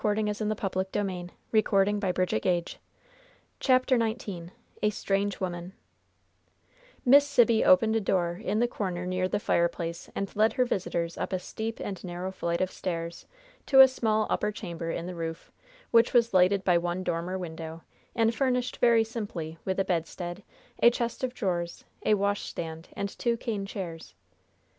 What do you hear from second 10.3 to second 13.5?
led her visitors up a steep and narrow flight of stairs